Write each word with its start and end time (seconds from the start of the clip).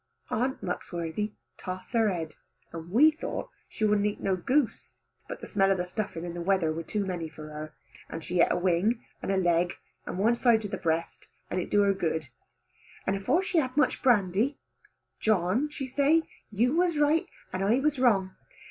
Aunt 0.31 0.63
Muxworthy 0.63 1.33
toss 1.59 1.91
her 1.91 2.09
head, 2.11 2.33
and 2.73 2.89
we 2.89 3.11
thought 3.11 3.51
she 3.69 3.85
wouldn't 3.85 4.07
eat 4.07 4.19
no 4.19 4.35
goose, 4.35 4.95
but 5.27 5.41
the 5.41 5.47
smell 5.47 5.69
of 5.69 5.77
the 5.77 5.85
stuffing 5.85 6.25
and 6.25 6.35
the 6.35 6.41
weather 6.41 6.71
was 6.73 6.87
too 6.87 7.05
many 7.05 7.29
for 7.29 7.49
her; 7.49 7.75
and 8.09 8.23
she 8.23 8.39
eat 8.41 8.47
a 8.49 8.57
wing, 8.57 9.05
and 9.21 9.31
a 9.31 9.37
leg, 9.37 9.73
and 10.07 10.17
one 10.17 10.35
side 10.35 10.65
of 10.65 10.71
the 10.71 10.77
breast, 10.77 11.27
and 11.51 11.59
it 11.59 11.69
do 11.69 11.83
her 11.83 11.93
good. 11.93 12.29
And 13.05 13.15
afore 13.15 13.43
she 13.43 13.59
had 13.59 13.67
had 13.69 13.77
much 13.77 14.01
brandy, 14.01 14.57
"John," 15.19 15.69
she 15.69 15.85
say, 15.85 16.23
"you 16.49 16.75
was 16.75 16.97
right 16.97 17.27
and 17.53 17.63
I 17.63 17.77
was 17.79 17.99
wrong. 17.99 18.35